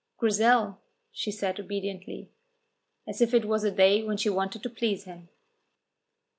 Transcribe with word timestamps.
"Grizel," 0.17 0.79
she 1.11 1.29
said 1.31 1.59
obediently, 1.59 2.27
if 3.05 3.35
it 3.35 3.45
was 3.45 3.63
a 3.63 3.69
day 3.69 4.01
when 4.01 4.17
she 4.17 4.31
wanted 4.31 4.63
to 4.63 4.69
please 4.71 5.03
him. 5.03 5.29